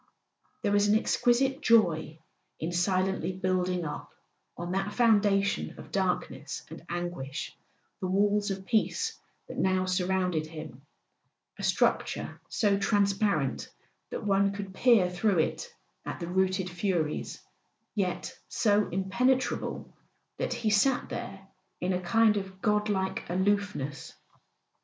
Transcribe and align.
There 0.63 0.71
was 0.71 0.87
an 0.87 0.97
exquisite 0.97 1.61
joy 1.61 2.17
in 2.59 2.71
silently 2.71 3.33
building 3.33 3.85
up, 3.85 4.09
on 4.57 4.71
that 4.71 4.93
founda¬ 4.93 5.43
tion 5.43 5.77
of 5.77 5.91
darkness 5.91 6.65
and 6.71 6.83
anguish, 6.89 7.55
the 7.99 8.07
walls 8.07 8.49
of 8.49 8.65
peace 8.65 9.19
that 9.47 9.59
now 9.59 9.85
surrounded 9.85 10.47
him, 10.47 10.81
a 11.59 11.61
structure 11.61 12.41
so 12.49 12.79
transparent 12.79 13.69
that 14.09 14.23
one 14.23 14.53
could 14.53 14.73
peer 14.73 15.07
through 15.07 15.37
it 15.37 15.71
at 16.03 16.19
the 16.19 16.25
routed 16.27 16.67
Furies, 16.67 17.39
yet 17.93 18.35
so 18.49 18.87
impenetrable 18.89 19.93
that 20.37 20.53
he 20.53 20.71
sat 20.71 21.09
there 21.09 21.47
in 21.79 21.93
a 21.93 22.01
kind 22.01 22.37
of 22.37 22.59
god 22.59 22.89
like 22.89 23.29
aloofness. 23.29 24.15